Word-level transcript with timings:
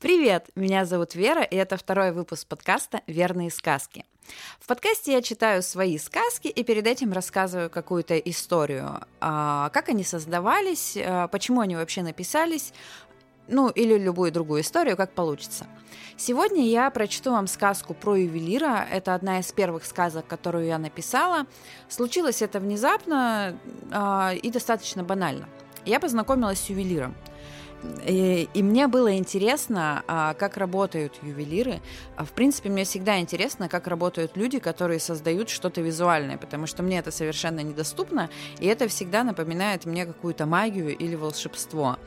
Привет, 0.00 0.50
меня 0.54 0.84
зовут 0.84 1.16
Вера, 1.16 1.42
и 1.42 1.56
это 1.56 1.76
второй 1.76 2.12
выпуск 2.12 2.46
подкаста 2.46 3.00
«Верные 3.08 3.50
сказки». 3.50 4.04
В 4.60 4.68
подкасте 4.68 5.12
я 5.12 5.22
читаю 5.22 5.60
свои 5.60 5.98
сказки 5.98 6.46
и 6.46 6.62
перед 6.62 6.86
этим 6.86 7.12
рассказываю 7.12 7.68
какую-то 7.68 8.16
историю, 8.16 9.00
а, 9.20 9.70
как 9.70 9.88
они 9.88 10.04
создавались, 10.04 10.96
а, 10.96 11.26
почему 11.26 11.62
они 11.62 11.74
вообще 11.74 12.02
написались, 12.02 12.72
ну 13.48 13.70
или 13.70 13.98
любую 13.98 14.30
другую 14.30 14.60
историю, 14.60 14.96
как 14.96 15.14
получится. 15.14 15.66
Сегодня 16.16 16.64
я 16.68 16.88
прочту 16.90 17.32
вам 17.32 17.48
сказку 17.48 17.92
про 17.92 18.14
ювелира. 18.14 18.86
Это 18.88 19.16
одна 19.16 19.40
из 19.40 19.50
первых 19.50 19.84
сказок, 19.84 20.28
которую 20.28 20.66
я 20.66 20.78
написала. 20.78 21.46
Случилось 21.88 22.40
это 22.40 22.60
внезапно 22.60 23.58
э, 23.90 24.36
и 24.36 24.48
достаточно 24.52 25.02
банально. 25.02 25.48
Я 25.84 25.98
познакомилась 25.98 26.60
с 26.60 26.70
ювелиром. 26.70 27.16
И, 28.06 28.48
и 28.54 28.62
мне 28.62 28.88
было 28.88 29.16
интересно, 29.16 30.02
а, 30.08 30.34
как 30.34 30.56
работают 30.56 31.14
ювелиры. 31.22 31.80
А, 32.16 32.24
в 32.24 32.32
принципе, 32.32 32.68
мне 32.70 32.84
всегда 32.84 33.20
интересно, 33.20 33.68
как 33.68 33.86
работают 33.86 34.36
люди, 34.36 34.58
которые 34.58 34.98
создают 34.98 35.48
что-то 35.48 35.80
визуальное, 35.80 36.38
потому 36.38 36.66
что 36.66 36.82
мне 36.82 36.98
это 36.98 37.10
совершенно 37.10 37.60
недоступно, 37.60 38.30
и 38.58 38.66
это 38.66 38.88
всегда 38.88 39.22
напоминает 39.22 39.86
мне 39.86 40.06
какую-то 40.06 40.46
магию 40.46 40.96
или 40.96 41.14
волшебство. 41.14 41.98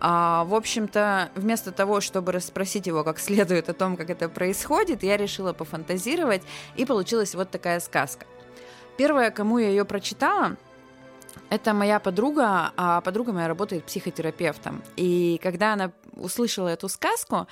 А, 0.00 0.44
в 0.44 0.54
общем-то, 0.54 1.30
вместо 1.36 1.70
того, 1.70 2.00
чтобы 2.00 2.32
расспросить 2.32 2.86
его 2.86 3.04
как 3.04 3.20
следует 3.20 3.68
о 3.68 3.72
том, 3.72 3.96
как 3.96 4.10
это 4.10 4.28
происходит, 4.28 5.02
я 5.04 5.16
решила 5.16 5.52
пофантазировать, 5.52 6.42
и 6.76 6.84
получилась 6.84 7.34
вот 7.34 7.50
такая 7.50 7.78
сказка. 7.80 8.26
Первое, 8.96 9.30
кому 9.30 9.58
я 9.58 9.68
ее 9.68 9.84
прочитала, 9.84 10.56
это 11.50 11.74
моя 11.74 12.00
подруга, 12.00 12.72
а 12.76 13.00
подруга 13.00 13.32
моя 13.32 13.48
работает 13.48 13.84
психотерапевтом. 13.84 14.82
И 14.96 15.40
когда 15.42 15.74
она 15.74 15.92
услышала 16.16 16.68
эту 16.68 16.88
сказку, 16.88 17.46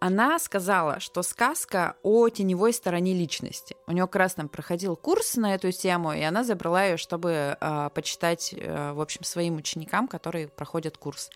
она 0.00 0.38
сказала, 0.38 1.00
что 1.00 1.22
сказка 1.22 1.96
о 2.02 2.28
теневой 2.28 2.72
стороне 2.72 3.14
личности. 3.14 3.76
У 3.86 3.92
нее 3.92 4.06
как 4.06 4.16
раз 4.16 4.34
там 4.34 4.48
проходил 4.48 4.96
курс 4.96 5.36
на 5.36 5.54
эту 5.54 5.72
тему, 5.72 6.12
и 6.12 6.22
она 6.22 6.44
забрала 6.44 6.84
ее, 6.84 6.96
чтобы 6.96 7.56
э, 7.60 7.90
почитать, 7.94 8.54
э, 8.56 8.92
в 8.92 9.00
общем, 9.00 9.24
своим 9.24 9.56
ученикам, 9.56 10.06
которые 10.06 10.48
проходят 10.48 10.96
курс. 10.96 11.30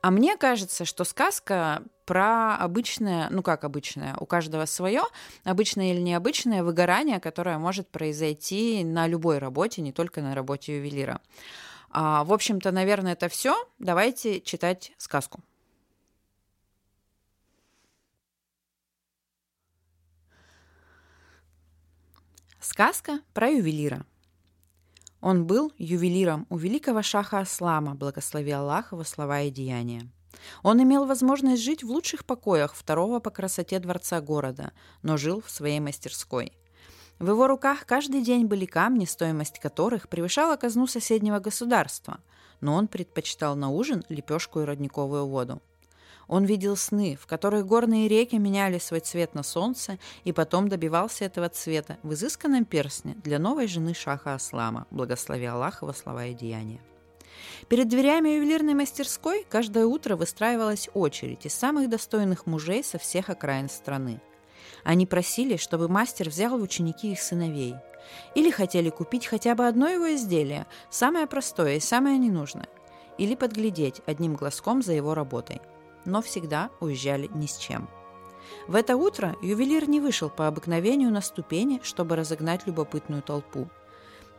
А 0.00 0.10
мне 0.10 0.36
кажется, 0.38 0.86
что 0.86 1.04
сказка 1.04 1.82
про 2.10 2.56
обычное, 2.56 3.28
ну 3.30 3.40
как 3.40 3.62
обычное, 3.62 4.16
у 4.18 4.26
каждого 4.26 4.64
свое, 4.66 5.02
обычное 5.44 5.92
или 5.92 6.00
необычное 6.00 6.64
выгорание, 6.64 7.20
которое 7.20 7.56
может 7.56 7.86
произойти 7.88 8.82
на 8.82 9.06
любой 9.06 9.38
работе, 9.38 9.80
не 9.80 9.92
только 9.92 10.20
на 10.20 10.34
работе 10.34 10.78
ювелира. 10.78 11.20
А, 11.88 12.24
в 12.24 12.32
общем-то, 12.32 12.72
наверное, 12.72 13.12
это 13.12 13.28
все. 13.28 13.54
Давайте 13.78 14.40
читать 14.40 14.90
сказку. 14.98 15.38
Сказка 22.58 23.20
про 23.34 23.50
ювелира. 23.50 24.04
Он 25.20 25.46
был 25.46 25.72
ювелиром 25.78 26.48
у 26.50 26.56
великого 26.56 27.02
шаха 27.02 27.38
Аслама, 27.38 27.94
благослови 27.94 28.50
Аллах 28.50 28.90
его 28.90 29.04
слова 29.04 29.42
и 29.42 29.50
деяния. 29.52 30.10
Он 30.62 30.82
имел 30.82 31.06
возможность 31.06 31.62
жить 31.62 31.82
в 31.82 31.90
лучших 31.90 32.24
покоях 32.24 32.74
второго 32.74 33.20
по 33.20 33.30
красоте 33.30 33.78
дворца 33.78 34.20
города, 34.20 34.72
но 35.02 35.16
жил 35.16 35.42
в 35.44 35.50
своей 35.50 35.80
мастерской. 35.80 36.52
В 37.18 37.28
его 37.28 37.46
руках 37.46 37.84
каждый 37.86 38.22
день 38.22 38.46
были 38.46 38.64
камни, 38.64 39.04
стоимость 39.04 39.58
которых 39.58 40.08
превышала 40.08 40.56
казну 40.56 40.86
соседнего 40.86 41.38
государства, 41.38 42.20
но 42.60 42.74
он 42.74 42.88
предпочитал 42.88 43.56
на 43.56 43.68
ужин 43.68 44.04
лепешку 44.08 44.60
и 44.60 44.64
родниковую 44.64 45.26
воду. 45.26 45.60
Он 46.28 46.44
видел 46.44 46.76
сны, 46.76 47.18
в 47.20 47.26
которых 47.26 47.66
горные 47.66 48.06
реки 48.06 48.36
меняли 48.36 48.78
свой 48.78 49.00
цвет 49.00 49.34
на 49.34 49.42
солнце, 49.42 49.98
и 50.22 50.32
потом 50.32 50.68
добивался 50.68 51.24
этого 51.24 51.48
цвета 51.48 51.98
в 52.04 52.12
изысканном 52.14 52.64
перстне 52.64 53.16
для 53.24 53.40
новой 53.40 53.66
жены 53.66 53.94
Шаха 53.94 54.34
Аслама, 54.34 54.86
благослови 54.92 55.46
Аллах 55.46 55.82
его 55.82 55.92
слова 55.92 56.26
и 56.26 56.34
деяния. 56.34 56.80
Перед 57.68 57.88
дверями 57.88 58.30
ювелирной 58.30 58.74
мастерской 58.74 59.46
каждое 59.48 59.86
утро 59.86 60.16
выстраивалась 60.16 60.88
очередь 60.94 61.46
из 61.46 61.54
самых 61.54 61.88
достойных 61.88 62.46
мужей 62.46 62.82
со 62.84 62.98
всех 62.98 63.30
окраин 63.30 63.68
страны. 63.68 64.20
Они 64.84 65.06
просили, 65.06 65.56
чтобы 65.56 65.88
мастер 65.88 66.28
взял 66.28 66.58
в 66.58 66.62
ученики 66.62 67.12
их 67.12 67.20
сыновей. 67.20 67.74
Или 68.34 68.50
хотели 68.50 68.90
купить 68.90 69.26
хотя 69.26 69.54
бы 69.54 69.66
одно 69.66 69.88
его 69.88 70.14
изделие, 70.14 70.66
самое 70.90 71.26
простое 71.26 71.76
и 71.76 71.80
самое 71.80 72.18
ненужное. 72.18 72.68
Или 73.18 73.34
подглядеть 73.34 74.00
одним 74.06 74.34
глазком 74.34 74.82
за 74.82 74.92
его 74.92 75.14
работой 75.14 75.60
но 76.04 76.22
всегда 76.22 76.70
уезжали 76.80 77.28
ни 77.34 77.46
с 77.46 77.56
чем. 77.56 77.88
В 78.66 78.74
это 78.74 78.96
утро 78.96 79.36
ювелир 79.42 79.88
не 79.88 80.00
вышел 80.00 80.30
по 80.30 80.46
обыкновению 80.46 81.10
на 81.10 81.20
ступени, 81.20 81.80
чтобы 81.82 82.16
разогнать 82.16 82.66
любопытную 82.66 83.22
толпу. 83.22 83.68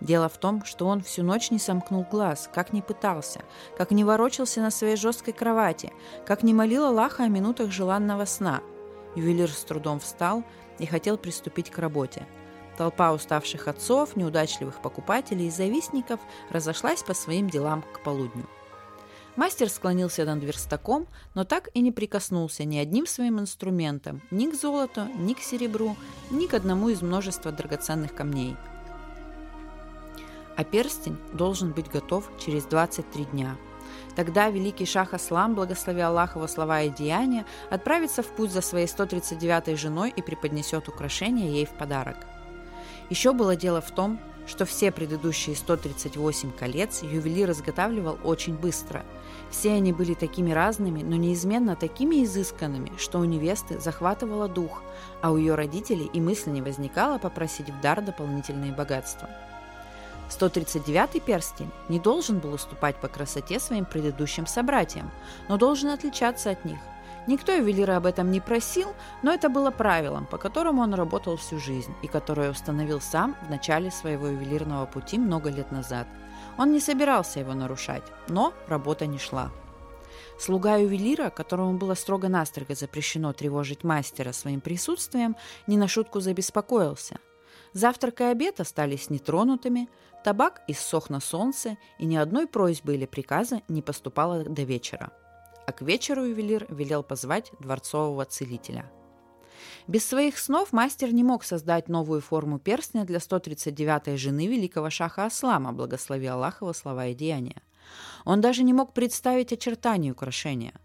Дело 0.02 0.30
в 0.30 0.38
том, 0.40 0.66
что 0.66 0.88
он 0.88 1.02
всю 1.02 1.24
ночь 1.24 1.52
не 1.52 1.60
сомкнул 1.60 2.06
глаз, 2.10 2.50
как 2.52 2.74
ни 2.74 2.82
пытался, 2.82 3.42
как 3.78 3.92
не 3.92 4.04
ворочался 4.04 4.60
на 4.60 4.72
своей 4.72 4.96
жесткой 4.96 5.34
кровати, 5.34 5.94
как 6.26 6.42
не 6.42 6.56
молил 6.56 6.86
Аллаха 6.86 7.24
о 7.24 7.28
минутах 7.28 7.72
желанного 7.72 8.26
сна. 8.26 8.62
Ювелир 9.16 9.52
с 9.52 9.64
трудом 9.64 10.00
встал 10.00 10.44
и 10.80 10.88
хотел 10.88 11.18
приступить 11.18 11.70
к 11.70 11.78
работе. 11.78 12.26
Толпа 12.78 13.12
уставших 13.12 13.68
отцов, 13.68 14.16
неудачливых 14.16 14.82
покупателей 14.82 15.48
и 15.48 15.52
завистников 15.52 16.20
разошлась 16.50 17.04
по 17.04 17.14
своим 17.14 17.48
делам 17.48 17.84
к 17.94 18.02
полудню. 18.02 18.48
Мастер 19.36 19.70
склонился 19.70 20.26
над 20.26 20.44
верстаком, 20.44 21.08
но 21.36 21.44
так 21.44 21.70
и 21.74 21.80
не 21.80 21.92
прикоснулся 21.92 22.66
ни 22.66 22.78
одним 22.78 23.06
своим 23.06 23.40
инструментом, 23.40 24.22
ни 24.32 24.50
к 24.50 24.56
золоту, 24.56 25.04
ни 25.16 25.34
к 25.34 25.40
серебру, 25.40 25.96
ни 26.32 26.48
к 26.48 26.54
одному 26.54 26.90
из 26.90 27.02
множества 27.02 27.52
драгоценных 27.52 28.14
камней. 28.14 28.58
А 30.62 30.64
перстень 30.64 31.18
должен 31.34 31.72
быть 31.72 31.90
готов 31.90 32.30
через 32.38 32.66
23 32.66 33.26
дня. 33.26 33.58
Тогда 34.16 34.52
великий 34.52 34.86
шах 34.86 35.16
Аслам, 35.16 35.56
благослови 35.56 36.02
Аллах 36.02 36.36
его 36.36 36.46
слова 36.46 36.84
и 36.84 36.92
деяния, 36.92 37.48
отправится 37.72 38.22
в 38.22 38.28
путь 38.28 38.52
за 38.52 38.62
своей 38.62 38.86
139-й 38.86 39.76
женой 39.76 40.14
и 40.16 40.22
преподнесет 40.22 40.88
украшение 40.88 41.52
ей 41.52 41.66
в 41.66 41.72
подарок. 41.72 42.18
Еще 43.10 43.34
было 43.34 43.56
дело 43.56 43.82
в 43.82 43.90
том, 43.90 44.20
что 44.46 44.66
все 44.66 44.92
предыдущие 44.92 45.56
138 45.56 46.52
колец 46.52 47.02
ювелир 47.02 47.50
изготавливал 47.50 48.20
очень 48.24 48.56
быстро. 48.56 49.04
Все 49.50 49.72
они 49.72 49.94
были 49.94 50.14
такими 50.14 50.52
разными, 50.52 51.02
но 51.02 51.16
неизменно 51.16 51.76
такими 51.76 52.24
изысканными, 52.24 52.92
что 53.00 53.18
у 53.18 53.24
невесты 53.24 53.80
захватывало 53.80 54.48
дух, 54.48 54.84
а 55.24 55.32
у 55.32 55.38
ее 55.38 55.56
родителей 55.56 56.08
и 56.14 56.22
мысли 56.22 56.52
не 56.52 56.62
возникало 56.62 57.18
попросить 57.18 57.72
в 57.72 57.82
дар 57.82 58.04
дополнительные 58.04 58.72
богатства. 58.72 59.28
139-й 60.32 61.20
перстень 61.20 61.72
не 61.90 62.00
должен 62.00 62.40
был 62.40 62.54
уступать 62.54 62.96
по 62.98 63.08
красоте 63.08 63.60
своим 63.60 63.86
предыдущим 63.86 64.48
собратьям, 64.48 65.12
но 65.50 65.58
должен 65.58 65.90
отличаться 65.90 66.52
от 66.52 66.66
них– 66.66 66.80
Никто 67.28 67.52
ювелира 67.52 67.98
об 67.98 68.08
этом 68.08 68.32
не 68.32 68.40
просил, 68.40 68.96
но 69.22 69.32
это 69.32 69.48
было 69.48 69.70
правилом, 69.70 70.26
по 70.26 70.38
которому 70.38 70.82
он 70.82 70.96
работал 70.96 71.38
всю 71.38 71.60
жизнь 71.60 71.94
и 72.02 72.08
которое 72.08 72.50
установил 72.50 73.00
сам 73.00 73.36
в 73.46 73.50
начале 73.50 73.92
своего 73.92 74.28
ювелирного 74.28 74.88
пути 74.88 75.20
много 75.20 75.50
лет 75.50 75.72
назад. 75.72 76.08
Он 76.58 76.72
не 76.72 76.80
собирался 76.80 77.40
его 77.40 77.54
нарушать, 77.54 78.04
но 78.28 78.54
работа 78.68 79.06
не 79.06 79.20
шла. 79.20 79.52
Слуга 80.40 80.78
ювелира, 80.78 81.30
которому 81.30 81.78
было 81.78 81.94
строго-настрого 81.94 82.74
запрещено 82.74 83.32
тревожить 83.34 83.84
мастера 83.84 84.32
своим 84.32 84.60
присутствием, 84.60 85.36
не 85.68 85.78
на 85.78 85.88
шутку 85.88 86.20
забеспокоился. 86.20 87.20
Завтрак 87.74 88.22
и 88.22 88.26
обед 88.26 88.60
остались 88.60 89.10
нетронутыми, 89.10 89.90
табак 90.24 90.62
иссох 90.68 91.10
на 91.10 91.20
солнце, 91.20 91.78
и 92.00 92.06
ни 92.06 92.16
одной 92.16 92.48
просьбы 92.48 92.96
или 92.96 93.06
приказа 93.06 93.62
не 93.68 93.82
поступало 93.82 94.44
до 94.44 94.64
вечера 94.64 95.12
а 95.66 95.72
к 95.72 95.82
вечеру 95.82 96.26
ювелир 96.26 96.66
велел 96.70 97.04
позвать 97.04 97.52
дворцового 97.60 98.26
целителя. 98.26 98.92
Без 99.88 100.06
своих 100.06 100.38
снов 100.38 100.74
мастер 100.74 101.14
не 101.14 101.24
мог 101.24 101.44
создать 101.44 101.88
новую 101.88 102.20
форму 102.22 102.60
перстня 102.60 103.06
для 103.06 103.20
139-й 103.20 104.18
жены 104.18 104.48
великого 104.48 104.90
шаха 104.90 105.26
Аслама, 105.26 105.72
благослови 105.72 106.28
Аллах 106.28 106.62
его 106.62 106.74
слова 106.74 107.08
и 107.08 107.14
деяния. 107.14 107.62
Он 108.26 108.42
даже 108.42 108.64
не 108.64 108.74
мог 108.74 108.94
представить 108.94 109.54
очертания 109.54 110.12
украшения– 110.12 110.74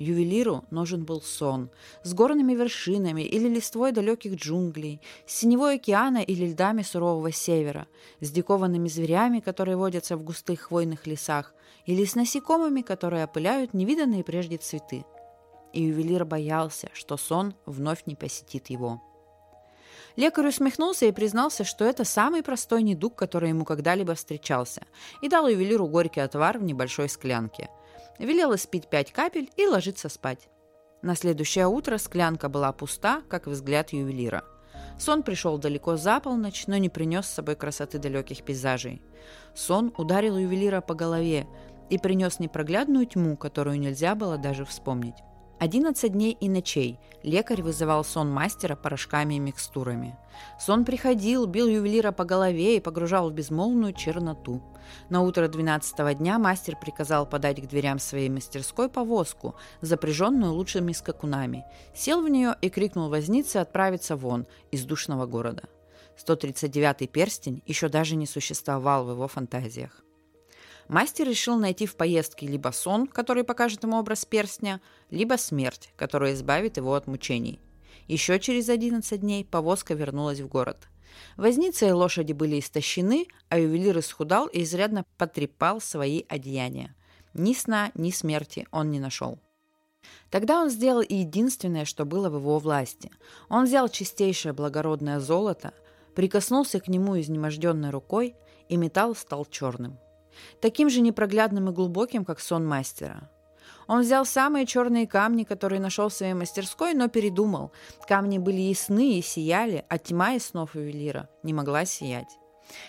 Ювелиру 0.00 0.64
нужен 0.70 1.04
был 1.04 1.20
сон 1.20 1.70
с 2.02 2.14
горными 2.14 2.54
вершинами 2.54 3.20
или 3.20 3.48
листвой 3.48 3.92
далеких 3.92 4.34
джунглей, 4.34 5.02
с 5.26 5.34
синевой 5.34 5.74
океана 5.74 6.22
или 6.22 6.46
льдами 6.46 6.80
сурового 6.80 7.30
севера, 7.32 7.86
с 8.20 8.30
дикованными 8.30 8.88
зверями, 8.88 9.40
которые 9.40 9.76
водятся 9.76 10.16
в 10.16 10.22
густых 10.22 10.60
хвойных 10.62 11.06
лесах, 11.06 11.54
или 11.84 12.06
с 12.06 12.14
насекомыми, 12.14 12.80
которые 12.80 13.24
опыляют 13.24 13.74
невиданные 13.74 14.24
прежде 14.24 14.56
цветы. 14.56 15.04
И 15.74 15.82
ювелир 15.82 16.24
боялся, 16.24 16.88
что 16.94 17.18
сон 17.18 17.54
вновь 17.66 18.06
не 18.06 18.16
посетит 18.16 18.70
его. 18.70 19.02
Лекарь 20.16 20.48
усмехнулся 20.48 21.04
и 21.04 21.12
признался, 21.12 21.62
что 21.64 21.84
это 21.84 22.04
самый 22.04 22.42
простой 22.42 22.82
недуг, 22.82 23.16
который 23.16 23.50
ему 23.50 23.66
когда-либо 23.66 24.14
встречался, 24.14 24.82
и 25.20 25.28
дал 25.28 25.46
ювелиру 25.46 25.86
горький 25.86 26.20
отвар 26.20 26.56
в 26.58 26.62
небольшой 26.62 27.10
склянке– 27.10 27.68
велела 28.18 28.56
спить 28.56 28.88
пять 28.88 29.12
капель 29.12 29.50
и 29.56 29.66
ложиться 29.66 30.08
спать. 30.08 30.48
На 31.02 31.14
следующее 31.14 31.66
утро 31.66 31.98
склянка 31.98 32.48
была 32.48 32.72
пуста, 32.72 33.22
как 33.28 33.46
взгляд 33.46 33.90
ювелира. 33.92 34.44
Сон 34.98 35.22
пришел 35.22 35.56
далеко 35.56 35.96
за 35.96 36.20
полночь, 36.20 36.66
но 36.66 36.76
не 36.76 36.90
принес 36.90 37.26
с 37.26 37.34
собой 37.34 37.56
красоты 37.56 37.98
далеких 37.98 38.42
пейзажей. 38.42 39.00
Сон 39.54 39.94
ударил 39.96 40.36
ювелира 40.36 40.82
по 40.82 40.94
голове 40.94 41.46
и 41.88 41.98
принес 41.98 42.38
непроглядную 42.38 43.06
тьму, 43.06 43.36
которую 43.36 43.80
нельзя 43.80 44.14
было 44.14 44.36
даже 44.36 44.66
вспомнить. 44.66 45.16
11 45.60 46.10
дней 46.10 46.32
и 46.40 46.48
ночей 46.48 46.98
лекарь 47.22 47.60
вызывал 47.60 48.02
сон 48.02 48.30
мастера 48.30 48.76
порошками 48.76 49.34
и 49.34 49.38
микстурами. 49.38 50.16
Сон 50.58 50.86
приходил, 50.86 51.44
бил 51.44 51.68
ювелира 51.68 52.12
по 52.12 52.24
голове 52.24 52.78
и 52.78 52.80
погружал 52.80 53.28
в 53.28 53.34
безмолвную 53.34 53.92
черноту. 53.92 54.62
На 55.10 55.20
утро 55.20 55.48
12 55.48 56.16
дня 56.16 56.38
мастер 56.38 56.78
приказал 56.80 57.26
подать 57.26 57.60
к 57.60 57.68
дверям 57.68 57.98
своей 57.98 58.30
мастерской 58.30 58.88
повозку, 58.88 59.54
запряженную 59.82 60.54
лучшими 60.54 60.92
скакунами, 60.92 61.66
сел 61.94 62.22
в 62.22 62.28
нее 62.30 62.56
и 62.62 62.70
крикнул 62.70 63.10
вознице 63.10 63.58
отправиться 63.58 64.16
вон 64.16 64.46
из 64.70 64.86
душного 64.86 65.26
города. 65.26 65.64
139-й 66.16 67.06
перстень 67.06 67.62
еще 67.66 67.90
даже 67.90 68.16
не 68.16 68.26
существовал 68.26 69.04
в 69.04 69.10
его 69.10 69.28
фантазиях. 69.28 70.02
Мастер 70.90 71.28
решил 71.28 71.56
найти 71.56 71.86
в 71.86 71.94
поездке 71.94 72.48
либо 72.48 72.72
сон, 72.72 73.06
который 73.06 73.44
покажет 73.44 73.84
ему 73.84 73.96
образ 73.96 74.24
перстня, 74.24 74.80
либо 75.08 75.36
смерть, 75.36 75.92
которая 75.96 76.34
избавит 76.34 76.78
его 76.78 76.94
от 76.94 77.06
мучений. 77.06 77.60
Еще 78.08 78.40
через 78.40 78.68
11 78.68 79.20
дней 79.20 79.44
повозка 79.44 79.94
вернулась 79.94 80.40
в 80.40 80.48
город. 80.48 80.88
Возница 81.36 81.86
и 81.86 81.92
лошади 81.92 82.32
были 82.32 82.58
истощены, 82.58 83.28
а 83.48 83.60
ювелир 83.60 84.00
исхудал 84.00 84.48
и 84.48 84.64
изрядно 84.64 85.04
потрепал 85.16 85.80
свои 85.80 86.24
одеяния. 86.28 86.96
Ни 87.34 87.54
сна, 87.54 87.92
ни 87.94 88.10
смерти 88.10 88.66
он 88.72 88.90
не 88.90 88.98
нашел. 88.98 89.38
Тогда 90.28 90.60
он 90.60 90.70
сделал 90.70 91.02
единственное, 91.08 91.84
что 91.84 92.04
было 92.04 92.28
в 92.30 92.34
его 92.34 92.58
власти. 92.58 93.12
Он 93.48 93.66
взял 93.66 93.88
чистейшее 93.88 94.54
благородное 94.54 95.20
золото, 95.20 95.72
прикоснулся 96.16 96.80
к 96.80 96.88
нему 96.88 97.20
изнеможденной 97.20 97.90
рукой, 97.90 98.34
и 98.68 98.76
металл 98.76 99.14
стал 99.14 99.44
черным 99.46 99.96
таким 100.60 100.90
же 100.90 101.00
непроглядным 101.00 101.68
и 101.68 101.72
глубоким, 101.72 102.24
как 102.24 102.40
сон 102.40 102.66
мастера. 102.66 103.30
Он 103.86 104.02
взял 104.02 104.24
самые 104.24 104.66
черные 104.66 105.06
камни, 105.06 105.42
которые 105.42 105.80
нашел 105.80 106.08
в 106.08 106.12
своей 106.12 106.34
мастерской, 106.34 106.94
но 106.94 107.08
передумал. 107.08 107.72
Камни 108.06 108.38
были 108.38 108.60
ясны 108.60 109.18
и 109.18 109.22
сияли, 109.22 109.84
а 109.88 109.98
тьма 109.98 110.34
из 110.34 110.46
снов 110.46 110.76
ювелира 110.76 111.28
не 111.42 111.52
могла 111.52 111.84
сиять. 111.84 112.38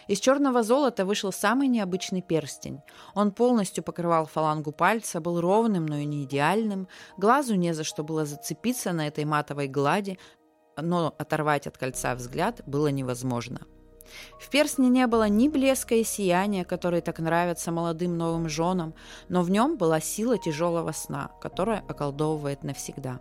Из 0.07 0.19
черного 0.19 0.61
золота 0.61 1.05
вышел 1.05 1.31
самый 1.31 1.67
необычный 1.67 2.21
перстень. 2.21 2.81
Он 3.15 3.31
полностью 3.31 3.83
покрывал 3.83 4.27
фалангу 4.27 4.71
пальца, 4.71 5.19
был 5.19 5.41
ровным, 5.41 5.87
но 5.87 5.97
и 5.97 6.05
не 6.05 6.23
идеальным. 6.23 6.87
Глазу 7.17 7.55
не 7.55 7.73
за 7.73 7.83
что 7.83 8.03
было 8.03 8.25
зацепиться 8.25 8.93
на 8.93 9.07
этой 9.07 9.25
матовой 9.25 9.67
глади, 9.67 10.19
но 10.77 11.15
оторвать 11.17 11.67
от 11.67 11.77
кольца 11.77 12.13
взгляд 12.15 12.61
было 12.65 12.87
невозможно. 12.87 13.61
В 14.39 14.49
перстне 14.49 14.89
не 14.89 15.07
было 15.07 15.27
ни 15.29 15.47
блеска 15.47 15.95
и 15.95 16.03
сияния, 16.03 16.65
которые 16.65 17.01
так 17.01 17.19
нравятся 17.19 17.71
молодым 17.71 18.17
новым 18.17 18.49
женам, 18.49 18.93
но 19.29 19.41
в 19.41 19.49
нем 19.49 19.77
была 19.77 19.99
сила 19.99 20.37
тяжелого 20.37 20.91
сна, 20.91 21.31
которая 21.41 21.83
околдовывает 21.87 22.63
навсегда. 22.63 23.19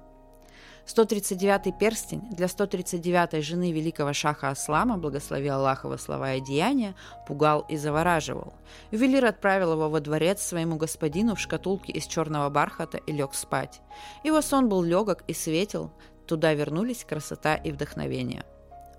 139-й 0.86 1.72
перстень 1.72 2.22
для 2.30 2.46
139-й 2.46 3.42
жены 3.42 3.72
великого 3.72 4.12
шаха 4.12 4.50
Аслама, 4.50 4.96
благослови 4.98 5.48
Аллахова 5.48 5.96
слова 5.96 6.34
и 6.34 6.40
деяния, 6.40 6.94
пугал 7.26 7.64
и 7.68 7.76
завораживал. 7.76 8.54
Ювелир 8.90 9.24
отправил 9.26 9.72
его 9.72 9.88
во 9.88 10.00
дворец 10.00 10.42
своему 10.42 10.76
господину 10.76 11.34
в 11.34 11.40
шкатулке 11.40 11.92
из 11.92 12.06
черного 12.06 12.48
бархата 12.50 12.98
и 12.98 13.12
лег 13.12 13.34
спать. 13.34 13.80
Его 14.24 14.40
сон 14.40 14.68
был 14.68 14.82
легок 14.82 15.22
и 15.28 15.34
светел, 15.34 15.92
туда 16.26 16.54
вернулись 16.54 17.04
красота 17.04 17.54
и 17.54 17.70
вдохновение. 17.70 18.44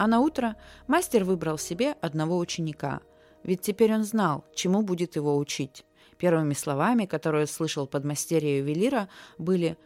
А 0.01 0.07
на 0.07 0.19
утро 0.19 0.55
мастер 0.87 1.23
выбрал 1.23 1.59
себе 1.59 1.91
одного 2.01 2.39
ученика, 2.39 3.01
ведь 3.43 3.61
теперь 3.61 3.93
он 3.93 4.03
знал, 4.03 4.43
чему 4.55 4.81
будет 4.81 5.15
его 5.15 5.37
учить. 5.37 5.85
Первыми 6.17 6.55
словами, 6.55 7.05
которые 7.05 7.45
слышал 7.45 7.85
подмастерье 7.85 8.57
ювелира, 8.57 9.09
были 9.37 9.77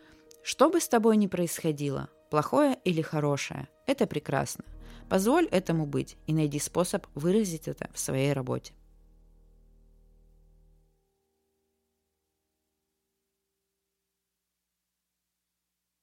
«Что 0.42 0.70
бы 0.70 0.80
с 0.80 0.88
тобой 0.88 1.18
ни 1.18 1.28
происходило, 1.28 2.08
плохое 2.30 2.80
или 2.86 3.02
хорошее, 3.02 3.68
это 3.88 4.08
прекрасно. 4.08 4.64
Позволь 5.10 5.48
этому 5.48 5.86
быть 5.86 6.16
и 6.28 6.34
найди 6.34 6.60
способ 6.60 7.06
выразить 7.14 7.68
это 7.68 7.90
в 7.94 8.00
своей 8.00 8.32
работе». 8.32 8.74